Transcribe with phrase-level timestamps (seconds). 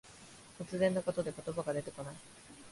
[0.57, 2.15] 突然のことで言葉が出てこない。